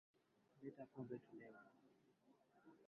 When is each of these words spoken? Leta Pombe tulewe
Leta 0.61 0.83
Pombe 0.93 1.15
tulewe 1.25 1.59